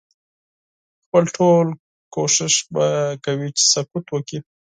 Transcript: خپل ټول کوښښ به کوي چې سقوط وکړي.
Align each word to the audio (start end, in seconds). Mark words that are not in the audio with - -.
خپل 1.03 1.23
ټول 1.37 1.65
کوښښ 2.13 2.55
به 2.73 2.85
کوي 3.25 3.49
چې 3.57 3.63
سقوط 3.73 4.05
وکړي. 4.09 4.39